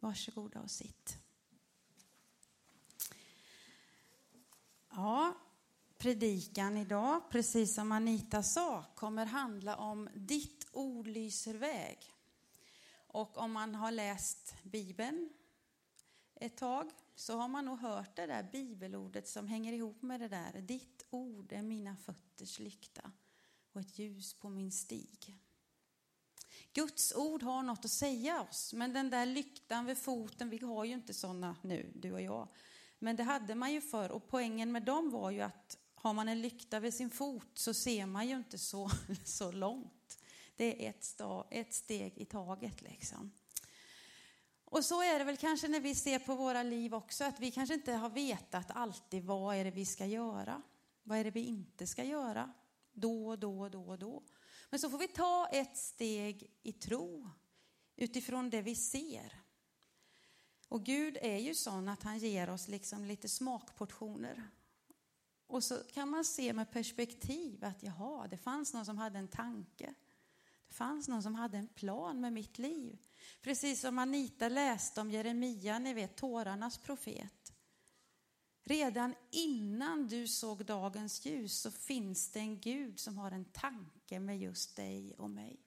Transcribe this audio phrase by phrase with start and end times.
[0.00, 1.18] Varsågoda och sitt.
[4.90, 5.34] Ja,
[5.98, 12.14] predikan idag, precis som Anita sa, kommer handla om ditt ord lyser väg.
[13.06, 15.30] Och om man har läst Bibeln
[16.34, 20.28] ett tag så har man nog hört det där bibelordet som hänger ihop med det
[20.28, 20.60] där.
[20.60, 23.12] Ditt ord är mina fötters lykta
[23.72, 25.38] och ett ljus på min stig.
[26.78, 30.84] Guds ord har något att säga oss, men den där lyktan vid foten, vi har
[30.84, 32.48] ju inte sådana nu, du och jag.
[32.98, 36.28] Men det hade man ju förr och poängen med dem var ju att har man
[36.28, 38.90] en lykta vid sin fot så ser man ju inte så,
[39.24, 40.18] så långt.
[40.56, 43.32] Det är ett, steg, ett steg i taget liksom.
[44.64, 47.50] Och så är det väl kanske när vi ser på våra liv också, att vi
[47.50, 50.62] kanske inte har vetat alltid vad är det vi ska göra.
[51.02, 52.52] Vad är det vi inte ska göra?
[52.92, 54.22] Då, då, då, då.
[54.70, 57.30] Men så får vi ta ett steg i tro
[57.96, 59.42] utifrån det vi ser.
[60.68, 64.50] Och Gud är ju sån att han ger oss liksom lite smakportioner.
[65.46, 69.28] Och så kan man se med perspektiv att jaha, det fanns någon som hade en
[69.28, 69.94] tanke.
[70.68, 72.98] Det fanns någon som hade en plan med mitt liv.
[73.42, 77.37] Precis som Anita läste om Jeremia, ni vet tårarnas profet.
[78.68, 84.20] Redan innan du såg dagens ljus så finns det en Gud som har en tanke
[84.20, 85.60] med just dig och mig.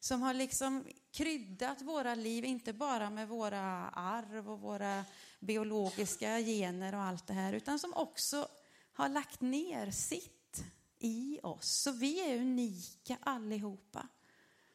[0.00, 5.04] Som har liksom kryddat våra liv, inte bara med våra arv och våra
[5.40, 8.48] biologiska gener och allt det här, utan som också
[8.92, 10.64] har lagt ner sitt
[10.98, 11.82] i oss.
[11.82, 14.08] Så vi är unika allihopa.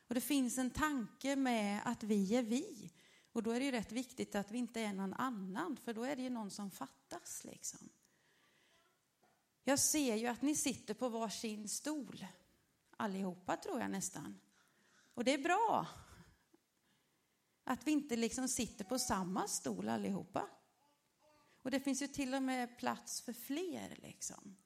[0.07, 2.91] Och det finns en tanke med att vi är vi.
[3.35, 6.03] Och då är det ju rätt viktigt att vi inte är någon annan, för då
[6.03, 7.89] är det ju någon som fattas liksom.
[9.63, 12.25] Jag ser ju att ni sitter på varsin stol,
[12.97, 14.39] allihopa tror jag nästan.
[15.13, 15.87] Och det är bra.
[17.63, 20.49] Att vi inte liksom sitter på samma stol allihopa.
[21.61, 24.57] Och det finns ju till och med plats för fler liksom.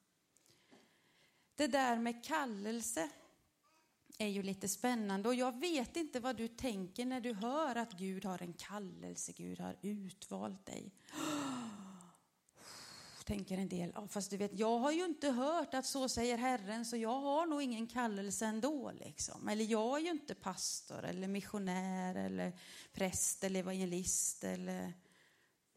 [1.56, 3.10] Det där med kallelse
[4.18, 7.92] är ju lite spännande och jag vet inte vad du tänker när du hör att
[7.92, 10.94] Gud har en kallelse, Gud har utvalt dig.
[13.26, 16.38] Tänker en del, ja, fast du vet, jag har ju inte hört att så säger
[16.38, 18.92] Herren så jag har nog ingen kallelse ändå.
[18.92, 19.48] Liksom.
[19.48, 22.60] Eller jag är ju inte pastor eller missionär eller
[22.94, 24.94] präst eller evangelist eller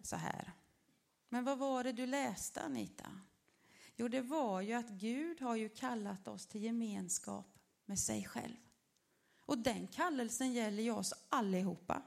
[0.03, 0.53] så här.
[1.29, 3.21] Men vad var det du läste Anita?
[3.97, 7.52] Jo, det var ju att Gud har ju kallat oss till gemenskap
[7.93, 8.57] med sig själv.
[9.47, 12.03] Och den kallelsen gäller ju oss allihopa.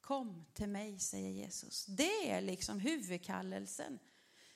[0.00, 1.86] Kom till mig, säger Jesus.
[1.86, 3.98] Det är liksom huvudkallelsen.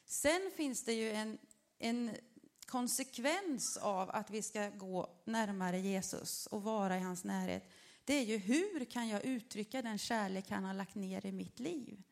[0.04, 1.38] Sen finns det ju en,
[1.78, 2.10] en
[2.66, 7.70] konsekvens av att vi ska gå närmare Jesus och vara i hans närhet.
[8.04, 11.60] Det är ju hur kan jag uttrycka den kärlek han har lagt ner i mitt
[11.60, 12.02] liv?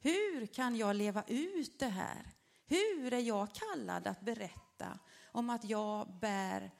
[0.00, 2.32] Hur kan jag leva ut det här?
[2.66, 4.98] Hur är jag kallad att berätta
[5.38, 6.70] om att jag bär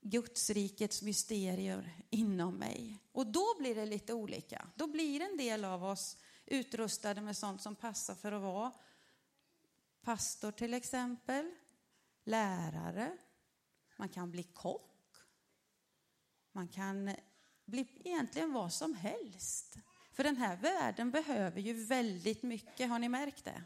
[0.00, 2.98] Guds rikets mysterier inom mig.
[3.12, 4.68] Och då blir det lite olika.
[4.74, 6.16] Då blir en del av oss
[6.46, 8.72] utrustade med sånt som passar för att vara
[10.02, 11.50] pastor till exempel,
[12.24, 13.16] lärare,
[13.96, 15.16] man kan bli kock,
[16.52, 17.14] man kan
[17.64, 19.76] bli egentligen vad som helst.
[20.12, 23.64] För den här världen behöver ju väldigt mycket, har ni märkt det?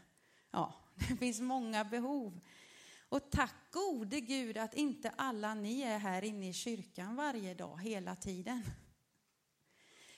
[0.51, 2.39] Ja, det finns många behov.
[3.09, 7.81] Och tack gode Gud att inte alla ni är här inne i kyrkan varje dag,
[7.81, 8.63] hela tiden.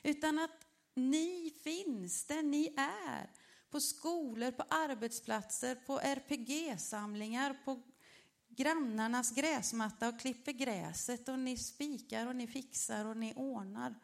[0.04, 3.32] Utan att ni finns där ni är.
[3.70, 7.82] På skolor, på arbetsplatser, på RPG-samlingar, på
[8.48, 13.96] grannarnas gräsmatta och klipper gräset och ni spikar och ni fixar och ni ordnar.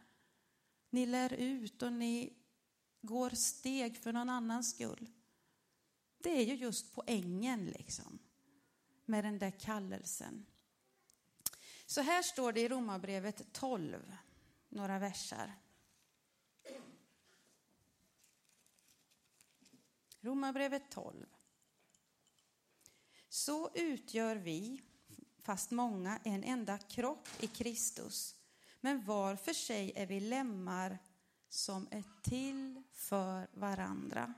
[0.90, 2.34] Ni lär ut och ni
[3.02, 5.10] går steg för någon annans skull.
[6.18, 8.20] Det är ju just poängen liksom
[9.06, 10.46] med den där kallelsen.
[11.86, 14.16] Så här står det i Romarbrevet 12,
[14.70, 15.54] några versar.
[20.20, 21.26] Romarbrevet 12.
[23.30, 24.82] Så utgör vi,
[25.40, 28.36] fast många, en enda kropp i Kristus.
[28.82, 30.98] Men var för sig är vi lemmar
[31.50, 34.34] som är till för varandra.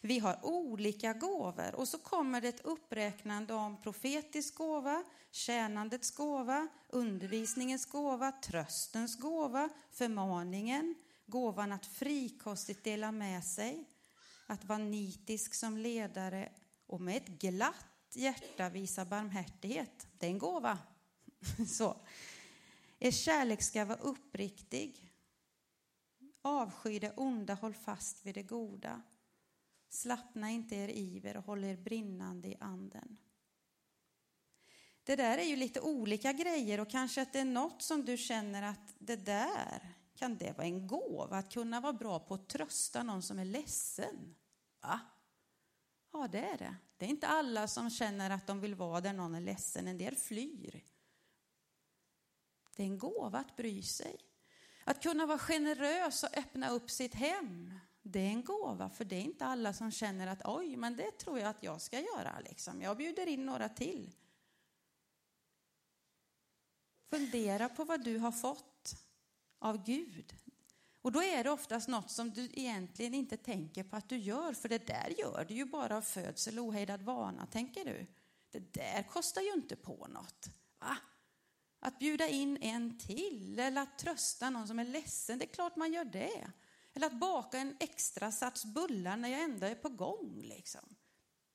[0.00, 6.68] Vi har olika gåvor och så kommer det ett uppräknande om profetisk gåva, tjänandets gåva,
[6.88, 10.94] undervisningens gåva, tröstens gåva, förmaningen,
[11.26, 13.84] gåvan att frikostigt dela med sig,
[14.46, 16.52] att vara nitisk som ledare
[16.86, 20.06] och med ett glatt hjärta visa barmhärtighet.
[20.18, 20.78] Det är en gåva.
[21.68, 21.96] Så.
[22.98, 25.12] Er kärlek ska vara uppriktig.
[26.42, 29.02] avsky det onda, håll fast vid det goda.
[29.88, 33.18] Slappna inte er iver och håll er brinnande i anden.
[35.02, 38.16] Det där är ju lite olika grejer och kanske att det är något som du
[38.16, 42.48] känner att det där, kan det vara en gåva att kunna vara bra på att
[42.48, 44.34] trösta någon som är ledsen?
[44.80, 45.00] Va?
[46.12, 46.76] Ja, det är det.
[46.96, 49.98] Det är inte alla som känner att de vill vara där någon är ledsen, en
[49.98, 50.84] del flyr.
[52.76, 54.16] Det är en gåva att bry sig.
[54.84, 57.78] Att kunna vara generös och öppna upp sitt hem,
[58.12, 61.18] det är en gåva, för det är inte alla som känner att oj, men det
[61.18, 62.40] tror jag att jag ska göra.
[62.40, 62.82] Liksom.
[62.82, 64.14] Jag bjuder in några till.
[67.10, 68.96] Fundera på vad du har fått
[69.58, 70.36] av Gud.
[71.02, 74.52] Och då är det oftast något som du egentligen inte tänker på att du gör,
[74.52, 78.06] för det där gör du ju bara av födsel, ohejdad vana, tänker du.
[78.50, 80.50] Det där kostar ju inte på något.
[80.78, 80.96] Va?
[81.80, 85.76] Att bjuda in en till eller att trösta någon som är ledsen, det är klart
[85.76, 86.50] man gör det.
[86.98, 90.42] Eller att baka en extra sats bullar när jag ändå är på gång.
[90.42, 90.96] Liksom.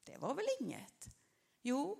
[0.04, 1.16] Det var väl inget?
[1.62, 1.98] Jo,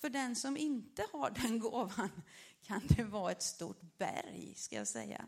[0.00, 2.22] för den som inte har den gåvan
[2.62, 5.26] kan det vara ett stort berg, ska jag säga.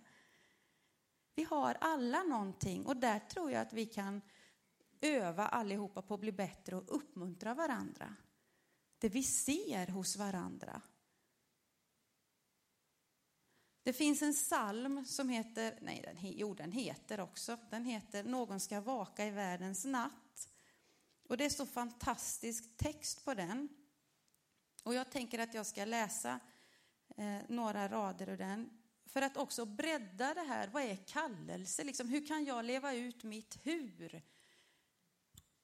[1.35, 4.21] Vi har alla någonting och där tror jag att vi kan
[5.01, 8.15] öva allihopa på att bli bättre och uppmuntra varandra.
[8.99, 10.83] Det vi ser hos varandra.
[13.88, 18.61] Det finns en psalm som heter, nej den, jo den heter också, den heter Någon
[18.61, 20.49] ska vaka i världens natt.
[21.29, 23.69] Och det är så fantastisk text på den.
[24.82, 26.40] Och jag tänker att jag ska läsa
[27.17, 28.70] eh, några rader ur den
[29.06, 30.69] för att också bredda det här.
[30.69, 31.84] Vad är kallelse?
[31.84, 34.23] Liksom, hur kan jag leva ut mitt hur?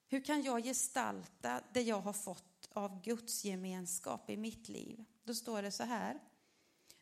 [0.08, 5.04] Hur kan jag gestalta det jag har fått av Guds gemenskap i mitt liv?
[5.24, 6.20] Då står det så här.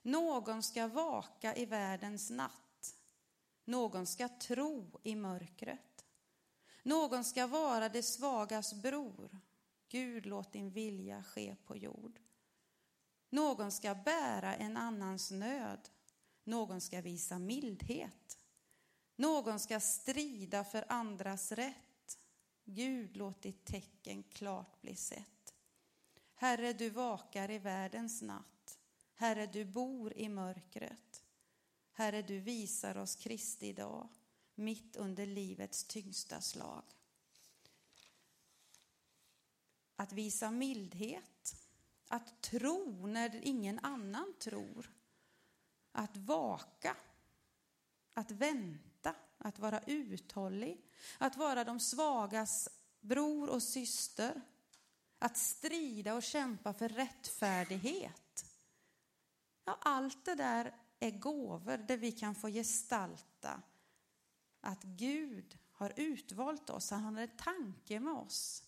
[0.02, 2.96] Någon ska vaka i världens natt.
[3.64, 6.04] Någon ska tro i mörkret.
[6.82, 9.38] Någon ska vara det svagas bror.
[9.88, 12.20] Gud, låt din vilja ske på jord.
[13.30, 15.88] Någon ska bära en annans nöd.
[16.44, 18.38] Någon ska visa mildhet.
[19.16, 22.18] Någon ska strida för andras rätt.
[22.64, 25.54] Gud, låt ditt tecken klart bli sett.
[26.34, 28.61] Herre, du vakar i världens natt.
[29.14, 31.24] Herre, du bor i mörkret.
[31.92, 34.08] Herre, du visar oss Kristi dag
[34.54, 36.84] mitt under livets tyngsta slag.
[39.96, 41.56] Att visa mildhet,
[42.08, 44.90] att tro när ingen annan tror
[45.92, 46.96] att vaka,
[48.14, 50.84] att vänta, att vara uthållig,
[51.18, 52.68] att vara de svagas
[53.00, 54.42] bror och syster,
[55.18, 58.21] att strida och kämpa för rättfärdighet.
[59.64, 63.62] Ja, allt det där är gåvor där vi kan få gestalta
[64.60, 68.62] att Gud har utvalt oss, han har en tanke med oss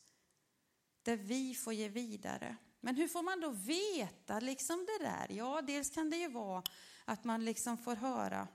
[1.03, 2.57] där vi får ge vidare.
[2.81, 5.27] Men hur får man då veta liksom det där?
[5.31, 6.63] Ja, dels kan det ju vara
[7.05, 8.49] att man liksom får höra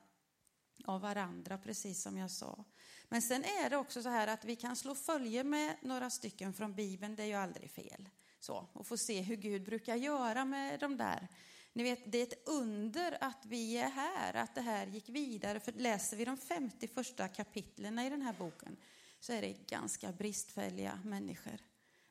[0.86, 2.64] av varandra, precis som jag sa.
[3.10, 6.54] Men sen är det också så här att vi kan slå följe med några stycken
[6.54, 8.10] från Bibeln, det är ju aldrig fel.
[8.40, 11.28] Så, och få se hur Gud brukar göra med de där.
[11.74, 15.60] Ni vet, det är ett under att vi är här, att det här gick vidare.
[15.60, 18.78] För läser vi de 50 första kapitlen i den här boken
[19.20, 21.60] så är det ganska bristfälliga människor.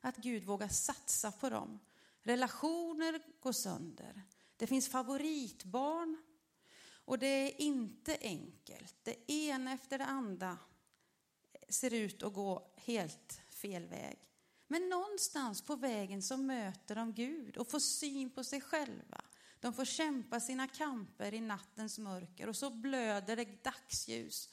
[0.01, 1.79] Att Gud vågar satsa på dem.
[2.21, 4.21] Relationer går sönder.
[4.57, 6.17] Det finns favoritbarn
[7.05, 8.95] och det är inte enkelt.
[9.03, 10.57] Det ena efter det andra
[11.69, 14.19] ser ut att gå helt fel väg.
[14.67, 19.21] Men någonstans på vägen så möter de Gud och får syn på sig själva.
[19.59, 24.49] De får kämpa sina kamper i nattens mörker och så blöder det dagsljus.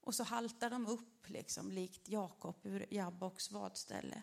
[0.00, 4.22] Och så haltar de upp liksom likt Jakob ur Jabboks vadställe.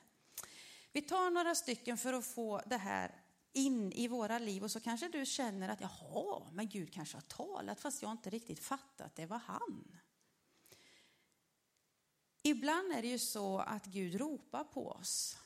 [0.91, 3.23] Vi tar några stycken för att få det här
[3.53, 7.21] in i våra liv och så kanske du känner att jaha, men Gud kanske har
[7.21, 9.97] talat fast jag inte riktigt fattat att det var han.
[12.43, 15.37] Ibland är det ju så att Gud ropar på oss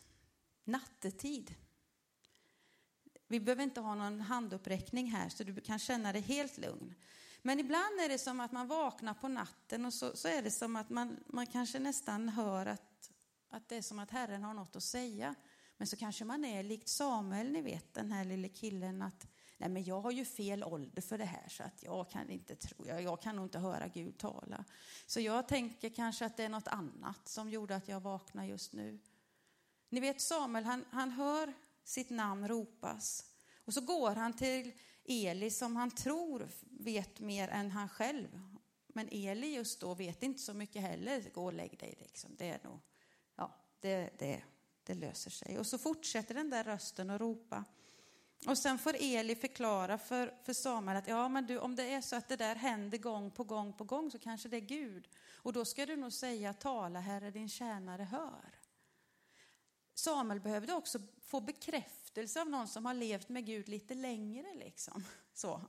[0.63, 1.55] nattetid.
[3.33, 6.95] Vi behöver inte ha någon handuppräckning här så du kan känna dig helt lugn.
[7.41, 10.51] Men ibland är det som att man vaknar på natten och så, så är det
[10.51, 13.11] som att man, man kanske nästan hör att,
[13.49, 15.35] att det är som att Herren har något att säga.
[15.77, 19.69] Men så kanske man är likt Samuel, ni vet den här lille killen att nej
[19.69, 22.87] men jag har ju fel ålder för det här så att jag kan inte tro,
[22.87, 24.65] jag, jag kan nog inte höra Gud tala.
[25.05, 28.73] Så jag tänker kanske att det är något annat som gjorde att jag vaknar just
[28.73, 28.99] nu.
[29.89, 33.25] Ni vet Samuel, han, han hör sitt namn ropas
[33.65, 34.71] och så går han till
[35.05, 36.49] Eli som han tror
[36.79, 38.39] vet mer än han själv
[38.87, 41.29] Men Eli just då vet inte så mycket heller.
[41.33, 42.35] Gå och lägg dig liksom.
[42.37, 42.79] Det är nog,
[43.35, 44.43] ja, det, det,
[44.83, 45.59] det löser sig.
[45.59, 47.65] Och så fortsätter den där rösten att ropa.
[48.47, 52.01] Och sen får Eli förklara för, för Samuel att ja, men du, om det är
[52.01, 55.07] så att det där händer gång på gång på gång så kanske det är Gud.
[55.35, 58.62] Och då ska du nog säga tala Herre, din tjänare hör.
[59.93, 64.53] Samuel behövde också få bekräftelse av någon som har levt med Gud lite längre.
[64.55, 65.03] Liksom.
[65.33, 65.61] Så.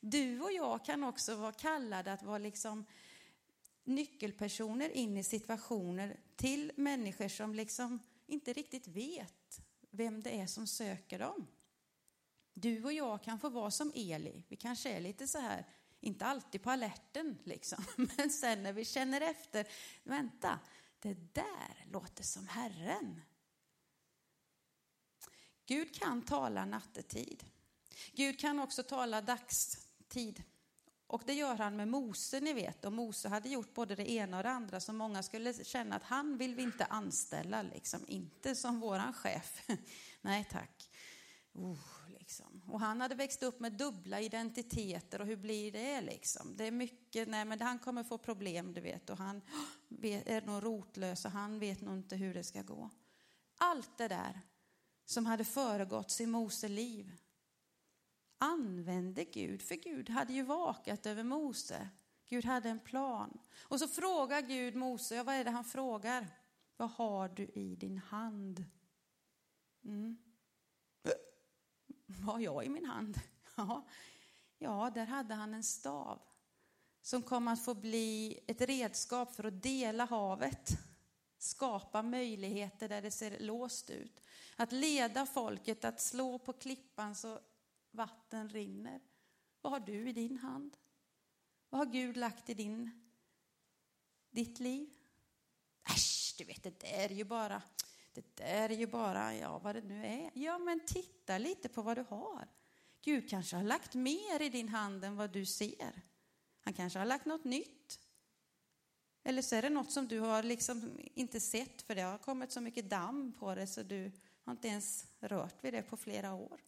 [0.00, 2.84] Du och jag kan också vara kallade att vara liksom
[3.84, 9.60] nyckelpersoner in i situationer till människor som liksom inte riktigt vet
[9.90, 11.46] vem det är som söker dem.
[12.54, 14.44] Du och jag kan få vara som Eli.
[14.48, 15.66] Vi kanske är lite så här,
[16.00, 17.84] inte alltid på alerten liksom,
[18.16, 19.66] men sen när vi känner efter,
[20.02, 20.58] vänta,
[21.00, 23.20] det där låter som Herren.
[25.68, 27.44] Gud kan tala nattetid.
[28.12, 30.42] Gud kan också tala dagstid.
[31.06, 32.84] Och det gör han med Mose, ni vet.
[32.84, 36.02] Och Mose hade gjort både det ena och det andra, så många skulle känna att
[36.02, 38.04] han vill vi inte anställa, liksom.
[38.08, 39.68] Inte som våran chef.
[40.20, 40.90] Nej tack.
[41.58, 42.62] Uh, liksom.
[42.66, 46.56] Och han hade växt upp med dubbla identiteter och hur blir det liksom?
[46.56, 49.10] Det är mycket, nej men han kommer få problem, du vet.
[49.10, 49.42] Och han
[50.02, 52.90] är nog rotlös och han vet nog inte hur det ska gå.
[53.58, 54.42] Allt det där
[55.08, 57.16] som hade föregått i Mose liv
[58.38, 61.88] använde Gud, för Gud hade ju vakat över Mose.
[62.28, 63.38] Gud hade en plan.
[63.60, 66.26] Och så frågar Gud Mose, ja, vad är det han frågar?
[66.76, 68.64] Vad har du i din hand?
[69.84, 70.18] Mm.
[72.06, 73.20] Vad har jag i min hand?
[73.56, 73.86] Ja.
[74.58, 76.22] ja, där hade han en stav
[77.02, 80.70] som kom att få bli ett redskap för att dela havet,
[81.38, 84.20] skapa möjligheter där det ser låst ut.
[84.56, 87.40] Att leda folket att slå på klippan så
[87.90, 89.00] vatten rinner.
[89.60, 90.76] Vad har du i din hand?
[91.70, 92.90] Vad har Gud lagt i din,
[94.30, 94.90] ditt liv?
[95.84, 97.62] Äsch, du vet, det där är ju bara,
[98.12, 100.30] det där är ju bara, ja vad det nu är.
[100.34, 102.48] Ja, men titta lite på vad du har.
[103.02, 106.02] Gud kanske har lagt mer i din hand än vad du ser.
[106.60, 108.00] Han kanske har lagt något nytt.
[109.28, 112.52] Eller så är det något som du har liksom inte sett för det har kommit
[112.52, 114.12] så mycket damm på det så du
[114.44, 116.60] har inte ens rört vid det på flera år.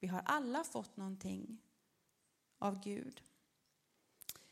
[0.00, 1.58] Vi har alla fått någonting
[2.58, 3.22] av Gud.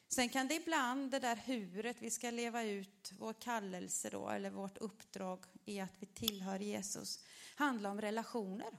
[0.09, 4.51] Sen kan det ibland, det där huret vi ska leva ut vår kallelse då, eller
[4.51, 8.79] vårt uppdrag i att vi tillhör Jesus, handla om relationer.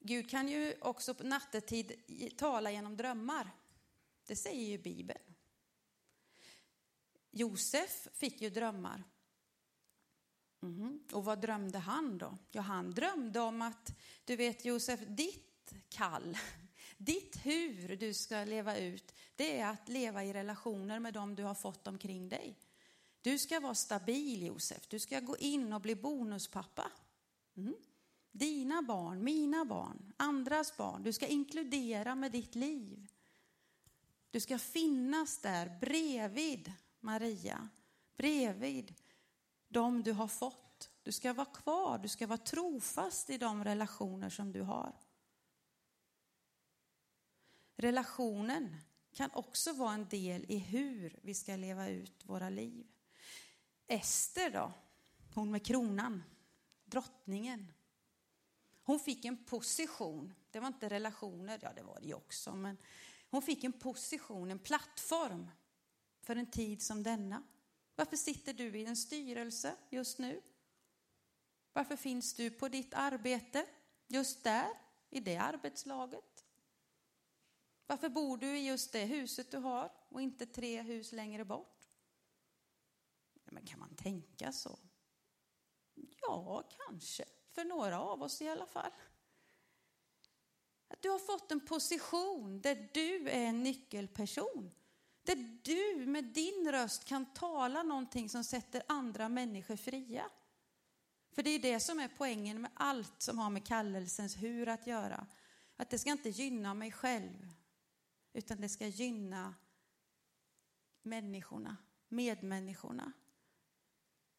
[0.00, 1.92] Gud kan ju också på nattetid
[2.36, 3.50] tala genom drömmar.
[4.26, 5.34] Det säger ju Bibeln.
[7.30, 9.04] Josef fick ju drömmar.
[10.62, 11.00] Mm.
[11.12, 12.38] Och vad drömde han då?
[12.50, 16.38] Ja, han drömde om att, du vet Josef, ditt kall,
[16.96, 21.42] ditt hur du ska leva ut, det är att leva i relationer med dem du
[21.42, 22.58] har fått omkring dig.
[23.20, 26.90] Du ska vara stabil Josef, du ska gå in och bli bonuspappa.
[27.56, 27.74] Mm.
[28.32, 33.06] Dina barn, mina barn, andras barn, du ska inkludera med ditt liv.
[34.36, 37.68] Du ska finnas där bredvid Maria,
[38.16, 38.94] bredvid
[39.68, 40.90] de du har fått.
[41.02, 44.92] Du ska vara kvar, du ska vara trofast i de relationer som du har.
[47.76, 48.76] Relationen
[49.12, 52.86] kan också vara en del i hur vi ska leva ut våra liv.
[53.86, 54.72] Ester då,
[55.34, 56.22] hon med kronan,
[56.84, 57.72] drottningen.
[58.82, 60.34] Hon fick en position.
[60.50, 62.76] Det var inte relationer, ja det var det ju också, men
[63.36, 65.50] hon fick en position, en plattform
[66.22, 67.42] för en tid som denna.
[67.94, 70.42] Varför sitter du i en styrelse just nu?
[71.72, 73.66] Varför finns du på ditt arbete
[74.06, 74.68] just där,
[75.10, 76.44] i det arbetslaget?
[77.86, 81.86] Varför bor du i just det huset du har och inte tre hus längre bort?
[83.44, 84.78] Men kan man tänka så?
[85.94, 87.24] Ja, kanske.
[87.52, 88.90] För några av oss i alla fall.
[90.88, 94.70] Att du har fått en position där du är en nyckelperson.
[95.22, 100.30] Där du med din röst kan tala någonting som sätter andra människor fria.
[101.32, 104.86] För det är det som är poängen med allt som har med kallelsens hur att
[104.86, 105.26] göra.
[105.76, 107.52] Att det ska inte gynna mig själv,
[108.32, 109.54] utan det ska gynna
[111.02, 111.76] människorna,
[112.08, 113.12] medmänniskorna.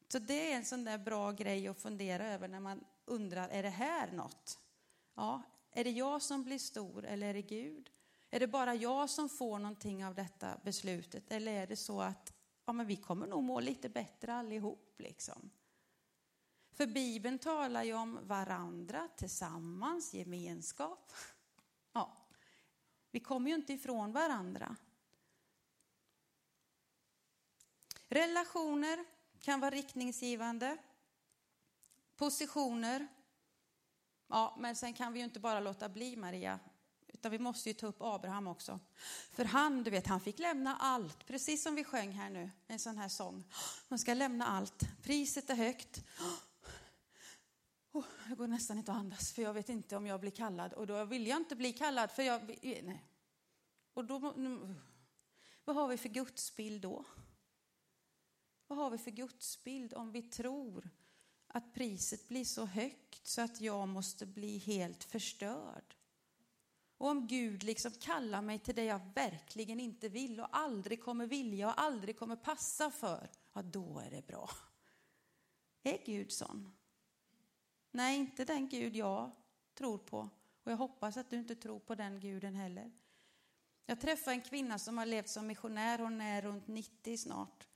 [0.08, 3.62] Så det är en sån där bra grej att fundera över när man undrar, är
[3.62, 4.58] det här något?
[5.14, 5.42] Ja,
[5.78, 7.90] är det jag som blir stor eller är det Gud?
[8.30, 12.32] Är det bara jag som får någonting av detta beslutet eller är det så att
[12.64, 15.50] ja, men vi kommer nog må lite bättre allihop liksom?
[16.72, 21.12] För Bibeln talar ju om varandra, tillsammans, gemenskap.
[21.92, 22.16] Ja.
[23.10, 24.76] Vi kommer ju inte ifrån varandra.
[28.08, 29.04] Relationer
[29.40, 30.78] kan vara riktningsgivande.
[32.16, 33.08] Positioner.
[34.28, 36.58] Ja, men sen kan vi ju inte bara låta bli Maria,
[37.06, 38.80] utan vi måste ju ta upp Abraham också.
[39.30, 42.78] För han, du vet, han fick lämna allt, precis som vi sjöng här nu, en
[42.78, 43.44] sån här sång.
[43.88, 46.04] Man ska lämna allt, priset är högt.
[47.92, 50.72] Oh, jag går nästan inte att andas, för jag vet inte om jag blir kallad.
[50.72, 52.58] Och då vill jag inte bli kallad, för jag...
[52.62, 53.04] Nej.
[53.94, 54.34] Och då...
[55.64, 57.04] Vad har vi för gudsbild då?
[58.66, 60.90] Vad har vi för gudsbild om vi tror
[61.48, 65.94] att priset blir så högt så att jag måste bli helt förstörd?
[66.98, 71.26] Och om Gud liksom kallar mig till det jag verkligen inte vill och aldrig kommer
[71.26, 74.50] vilja och aldrig kommer passa för, ja då är det bra.
[75.82, 76.72] Är Gud sån?
[77.90, 79.30] Nej, inte den Gud jag
[79.74, 80.28] tror på.
[80.62, 82.92] Och jag hoppas att du inte tror på den guden heller.
[83.86, 87.67] Jag träffade en kvinna som har levt som missionär, hon är runt 90 snart.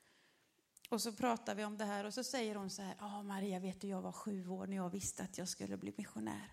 [0.92, 3.22] Och så pratar vi om det här och så säger hon så här, ja ah,
[3.22, 6.52] Maria vet du jag var sju år när jag visste att jag skulle bli missionär.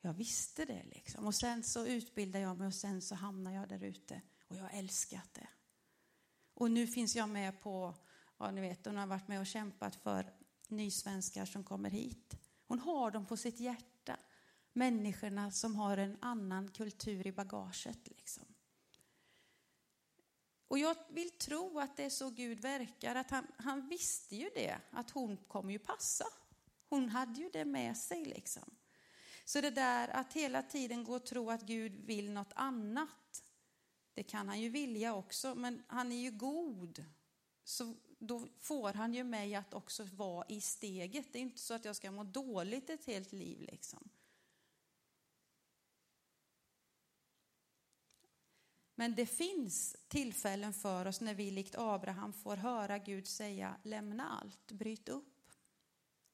[0.00, 1.26] Jag visste det liksom.
[1.26, 4.62] Och sen så utbildade jag mig och sen så hamnade jag där ute och jag
[4.62, 5.48] har älskat det.
[6.54, 7.94] Och nu finns jag med på,
[8.38, 10.32] ja ni vet, hon har varit med och kämpat för
[10.68, 12.36] nysvenskar som kommer hit.
[12.66, 14.16] Hon har dem på sitt hjärta.
[14.72, 18.08] Människorna som har en annan kultur i bagaget.
[18.08, 18.51] Liksom.
[20.72, 24.50] Och jag vill tro att det är så Gud verkar, att han, han visste ju
[24.54, 26.24] det, att hon kommer ju passa.
[26.88, 28.70] Hon hade ju det med sig liksom.
[29.44, 33.44] Så det där att hela tiden gå och tro att Gud vill något annat,
[34.14, 37.04] det kan han ju vilja också, men han är ju god.
[37.64, 41.32] Så då får han ju mig att också vara i steget.
[41.32, 44.08] Det är inte så att jag ska må dåligt ett helt liv liksom.
[49.02, 54.28] Men det finns tillfällen för oss när vi likt Abraham får höra Gud säga lämna
[54.28, 55.52] allt, bryt upp,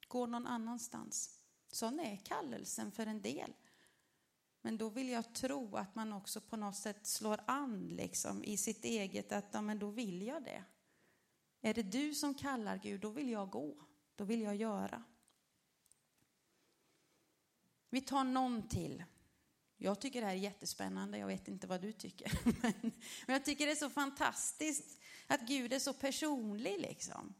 [0.07, 1.39] gå någon annanstans.
[1.71, 3.53] Sån är kallelsen för en del.
[4.61, 8.57] Men då vill jag tro att man också på något sätt slår an liksom, i
[8.57, 10.63] sitt eget, att ja, men då vill jag det.
[11.61, 13.75] Är det du som kallar Gud, då vill jag gå,
[14.15, 15.03] då vill jag göra.
[17.89, 19.03] Vi tar någon till.
[19.81, 22.39] Jag tycker det här är jättespännande, jag vet inte vad du tycker.
[22.61, 27.33] Men, jag tycker det är så fantastiskt att Gud är så personlig liksom.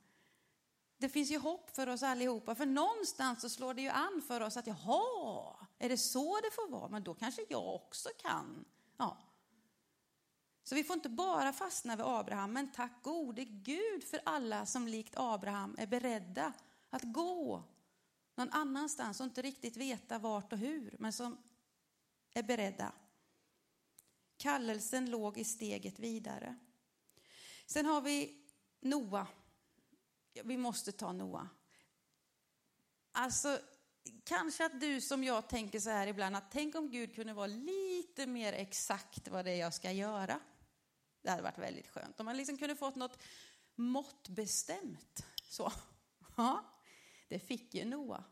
[0.97, 4.41] Det finns ju hopp för oss allihopa, för någonstans så slår det ju an för
[4.41, 6.89] oss att jaha, är det så det får vara?
[6.89, 8.65] Men då kanske jag också kan.
[8.97, 9.17] Ja.
[10.63, 14.88] Så vi får inte bara fastna vid Abraham, men tack gode Gud för alla som
[14.88, 16.54] likt Abraham är beredda
[16.89, 17.63] att gå
[18.36, 21.38] någon annanstans och inte riktigt veta vart och hur, men som
[22.39, 22.93] är beredda.
[24.38, 26.60] Kallelsen låg i steget vidare.
[27.65, 28.45] Sen har vi
[28.80, 29.28] Noa.
[30.43, 31.49] Vi måste ta Noa.
[33.12, 33.60] Alltså,
[34.23, 37.47] kanske att du som jag tänker så här ibland, att tänk om Gud kunde vara
[37.47, 40.39] lite mer exakt vad det är jag ska göra.
[41.21, 43.23] Det hade varit väldigt skönt om man liksom kunde fått något
[43.75, 45.25] måttbestämt.
[45.43, 45.71] Så.
[46.36, 46.65] Ja,
[47.28, 48.23] det fick ju Noa.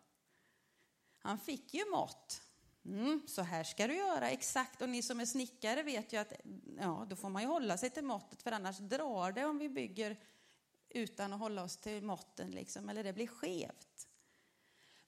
[1.17, 2.41] Han fick ju mått.
[2.88, 4.82] Mm, så här ska du göra, exakt.
[4.82, 6.34] Och ni som är snickare vet ju att
[6.80, 9.69] ja, då får man ju hålla sig till måttet, för annars drar det om vi
[9.69, 10.19] bygger
[10.89, 14.08] utan att hålla oss till måtten, liksom, eller det blir skevt.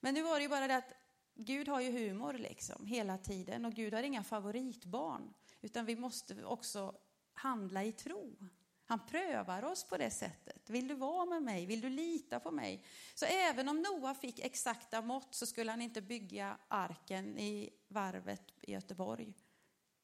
[0.00, 0.92] Men nu var det ju bara det att
[1.34, 6.44] Gud har ju humor liksom, hela tiden och Gud har inga favoritbarn, utan vi måste
[6.44, 6.94] också
[7.32, 8.36] handla i tro.
[8.90, 10.70] Han prövar oss på det sättet.
[10.70, 11.66] Vill du vara med mig?
[11.66, 12.84] Vill du lita på mig?
[13.14, 18.42] Så även om Noa fick exakta mått så skulle han inte bygga arken i varvet
[18.60, 19.34] i Göteborg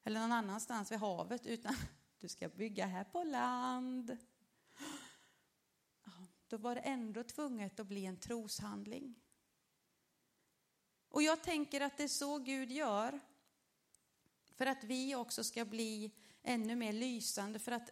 [0.03, 1.75] eller någon annanstans vid havet, utan
[2.19, 4.17] du ska bygga här på land.
[6.47, 9.15] Då var det ändå tvunget att bli en troshandling.
[11.09, 13.19] Och jag tänker att det är så Gud gör
[14.55, 16.11] för att vi också ska bli
[16.43, 17.89] ännu mer lysande, för att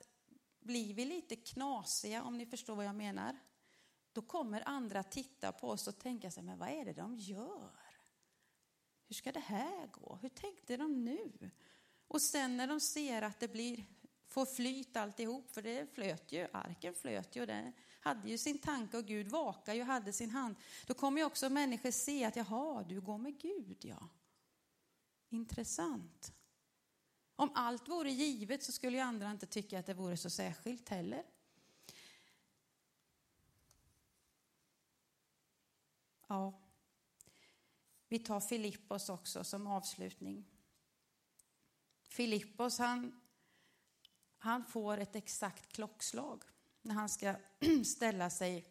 [0.66, 3.40] blir vi lite knasiga, om ni förstår vad jag menar,
[4.12, 7.72] då kommer andra titta på oss och tänka sig, men vad är det de gör?
[9.08, 10.20] Hur ska det här gå?
[10.22, 11.52] Hur tänkte de nu?
[12.08, 13.86] Och sen när de ser att det blir,
[14.28, 18.60] får flyt alltihop, för det flöt ju, arken flöt ju, och den hade ju sin
[18.60, 20.56] tanke och Gud vakade ju och hade sin hand.
[20.86, 24.10] Då kommer ju också människor se att, jaha, du går med Gud, ja.
[25.30, 26.34] Intressant.
[27.36, 30.90] Om allt vore givet så skulle ju andra inte tycka att det vore så särskilt
[30.90, 31.24] heller.
[36.28, 36.54] Ja.
[38.08, 40.46] Vi tar Filippos också som avslutning.
[42.02, 43.22] Filippos, han,
[44.38, 46.44] han får ett exakt klockslag
[46.82, 47.36] när han ska
[47.86, 48.66] ställa sig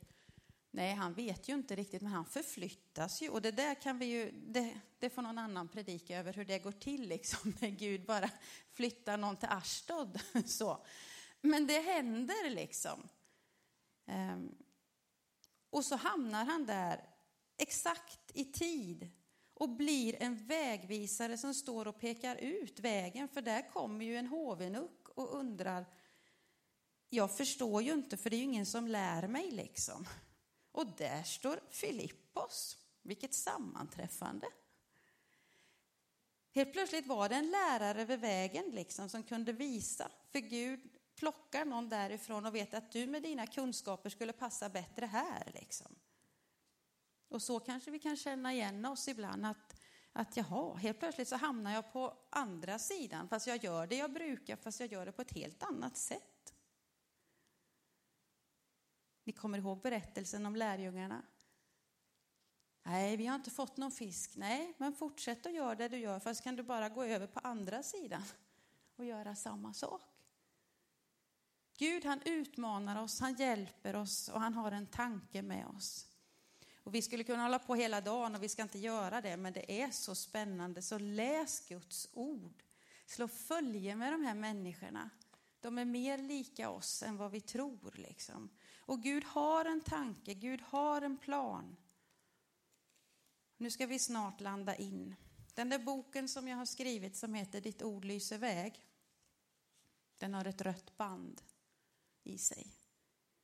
[0.74, 3.28] Nej, han vet ju inte riktigt, men han förflyttas ju.
[3.28, 6.58] Och det där kan vi ju, det, det får någon annan predika över hur det
[6.58, 8.30] går till, liksom, när Gud bara
[8.72, 10.20] flyttar någon till Ashdod.
[10.46, 10.84] Så.
[11.40, 13.08] Men det händer liksom.
[14.06, 14.54] Um,
[15.70, 17.08] och så hamnar han där
[17.56, 19.10] exakt i tid
[19.54, 23.28] och blir en vägvisare som står och pekar ut vägen.
[23.28, 25.86] För där kommer ju en hovenuck och undrar,
[27.08, 30.06] jag förstår ju inte för det är ju ingen som lär mig liksom.
[30.74, 32.78] Och där står Filippos.
[33.02, 34.46] Vilket sammanträffande.
[36.54, 40.10] Helt plötsligt var det en lärare vid vägen liksom som kunde visa.
[40.30, 40.80] För Gud
[41.16, 45.52] plockar någon därifrån och vet att du med dina kunskaper skulle passa bättre här.
[45.54, 45.94] Liksom.
[47.28, 49.76] Och så kanske vi kan känna igen oss ibland att,
[50.12, 54.12] att jaha, helt plötsligt så hamnar jag på andra sidan fast jag gör det jag
[54.12, 56.33] brukar fast jag gör det på ett helt annat sätt.
[59.24, 61.22] Ni kommer ihåg berättelsen om lärjungarna?
[62.82, 64.36] Nej, vi har inte fått någon fisk.
[64.36, 67.40] Nej, men fortsätt att göra det du gör, fast kan du bara gå över på
[67.40, 68.22] andra sidan
[68.96, 70.02] och göra samma sak.
[71.78, 76.06] Gud han utmanar oss, han hjälper oss och han har en tanke med oss.
[76.76, 79.52] Och vi skulle kunna hålla på hela dagen och vi ska inte göra det, men
[79.52, 80.82] det är så spännande.
[80.82, 82.62] Så läs Guds ord.
[83.06, 85.10] Slå följe med de här människorna.
[85.60, 87.92] De är mer lika oss än vad vi tror.
[87.94, 88.50] Liksom.
[88.86, 91.76] Och Gud har en tanke, Gud har en plan.
[93.56, 95.14] Nu ska vi snart landa in.
[95.54, 98.86] Den där boken som jag har skrivit som heter Ditt ord lyser väg,
[100.18, 101.42] den har ett rött band
[102.22, 102.72] i sig.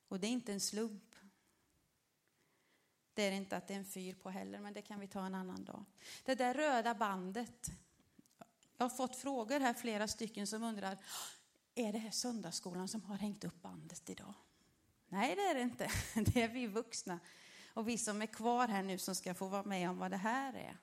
[0.08, 1.14] Och det är inte en slump.
[3.14, 5.26] Det är inte att det är en fyr på heller, men det kan vi ta
[5.26, 5.84] en annan dag.
[6.24, 7.70] Det där röda bandet.
[8.76, 10.98] Jag har fått frågor här, flera stycken som undrar,
[11.74, 14.34] är det här söndagsskolan som har hängt upp bandet idag?
[15.12, 15.90] Nej, det är det inte.
[16.14, 17.20] Det är vi vuxna
[17.74, 20.16] och vi som är kvar här nu som ska få vara med om vad det
[20.16, 20.76] här är.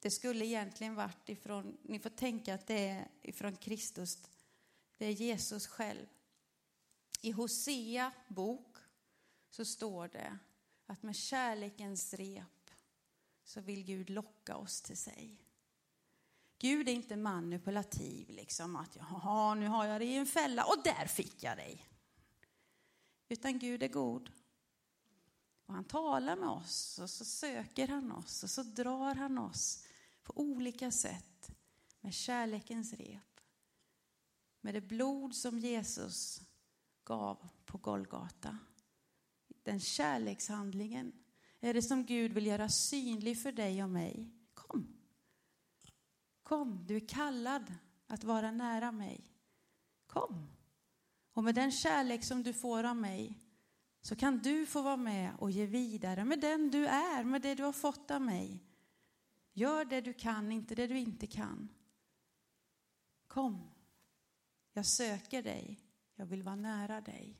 [0.00, 4.18] Det skulle egentligen varit ifrån, ni får tänka att det är ifrån Kristus,
[4.96, 6.06] det är Jesus själv.
[7.20, 8.76] I Hosea bok
[9.50, 10.38] så står det
[10.86, 12.70] att med kärlekens rep
[13.44, 15.41] så vill Gud locka oss till sig.
[16.62, 20.82] Gud är inte manipulativ, liksom att jaha, nu har jag dig i en fälla och
[20.84, 21.86] där fick jag dig.
[23.28, 24.30] Utan Gud är god.
[25.66, 29.84] Och han talar med oss och så söker han oss och så drar han oss
[30.22, 31.50] på olika sätt
[32.00, 33.40] med kärlekens rep.
[34.60, 36.40] Med det blod som Jesus
[37.04, 38.58] gav på Golgata.
[39.62, 41.12] Den kärlekshandlingen
[41.60, 44.30] är det som Gud vill göra synlig för dig och mig.
[44.54, 45.01] Kom,
[46.42, 47.74] Kom, du är kallad
[48.06, 49.30] att vara nära mig.
[50.06, 50.48] Kom.
[51.32, 53.38] Och med den kärlek som du får av mig
[54.00, 57.54] så kan du få vara med och ge vidare med den du är, med det
[57.54, 58.64] du har fått av mig.
[59.52, 61.68] Gör det du kan, inte det du inte kan.
[63.26, 63.70] Kom,
[64.72, 65.80] jag söker dig,
[66.14, 67.38] jag vill vara nära dig.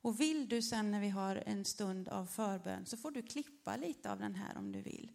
[0.00, 3.76] Och vill du sen när vi har en stund av förbön så får du klippa
[3.76, 5.12] lite av den här om du vill.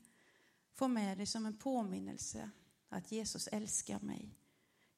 [0.73, 2.49] Få med dig som en påminnelse
[2.93, 4.37] att Jesus älskar mig.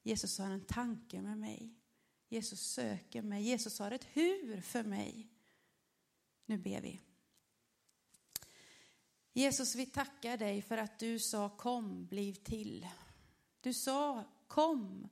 [0.02, 1.74] Jesus har en tanke med mig.
[2.28, 3.42] Jesus söker mig.
[3.42, 5.28] Jesus har ett hur för mig.
[6.46, 7.00] Nu ber vi.
[9.32, 12.86] Jesus, vi tackar dig för att du sa kom, bliv till.
[13.60, 15.08] Du sa kom.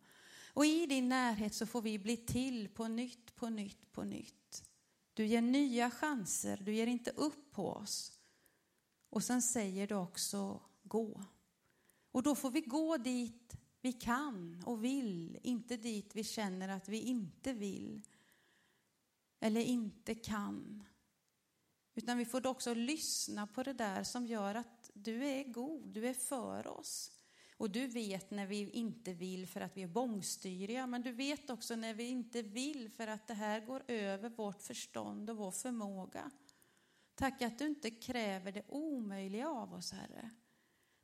[0.54, 4.70] Och i din närhet så får vi bli till på nytt, på nytt, på nytt.
[5.14, 8.12] Du ger nya chanser, du ger inte upp på oss.
[9.10, 11.24] Och sen säger du också gå.
[12.14, 16.88] Och då får vi gå dit vi kan och vill, inte dit vi känner att
[16.88, 18.02] vi inte vill
[19.40, 20.84] eller inte kan.
[21.94, 26.08] Utan vi får också lyssna på det där som gör att du är god, du
[26.08, 27.12] är för oss.
[27.56, 31.50] Och du vet när vi inte vill för att vi är bångstyriga, men du vet
[31.50, 35.50] också när vi inte vill för att det här går över vårt förstånd och vår
[35.50, 36.30] förmåga.
[37.14, 40.30] Tack att du inte kräver det omöjliga av oss, Herre.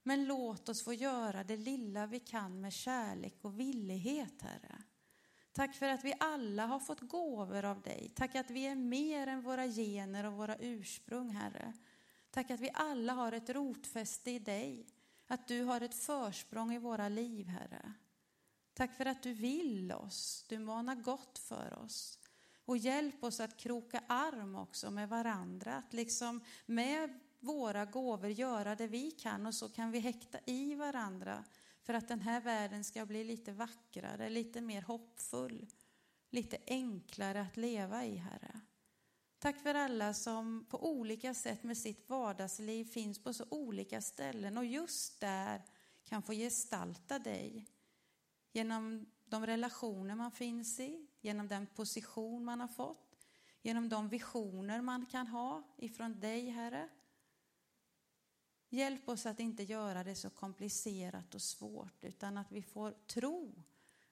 [0.02, 4.82] Men låt oss få göra det lilla vi kan med kärlek och villighet, Herre.
[5.52, 8.12] Tack för att vi alla har fått gåvor av dig.
[8.14, 11.72] Tack att vi är mer än våra gener och våra ursprung, Herre.
[12.30, 14.86] Tack att vi alla har ett rotfäste i dig.
[15.26, 17.92] Att du har ett försprång i våra liv, Herre.
[18.74, 20.44] Tack för att du vill oss.
[20.48, 22.18] Du manar gott för oss.
[22.64, 25.74] Och hjälp oss att kroka arm också med varandra.
[25.74, 30.74] Att liksom med våra gåvor göra det vi kan och så kan vi häkta i
[30.74, 31.44] varandra
[31.82, 35.66] för att den här världen ska bli lite vackrare, lite mer hoppfull,
[36.30, 38.60] lite enklare att leva i, Herre.
[39.38, 44.58] Tack för alla som på olika sätt med sitt vardagsliv finns på så olika ställen
[44.58, 45.62] och just där
[46.04, 47.66] kan få gestalta dig
[48.52, 53.26] genom de relationer man finns i, genom den position man har fått,
[53.62, 56.88] genom de visioner man kan ha ifrån dig, Herre.
[58.72, 63.62] Hjälp oss att inte göra det så komplicerat och svårt, utan att vi får tro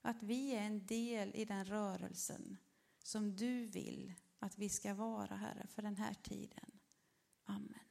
[0.03, 2.57] att vi är en del i den rörelsen
[3.03, 6.79] som du vill att vi ska vara, Herre, för den här tiden.
[7.45, 7.88] Amen.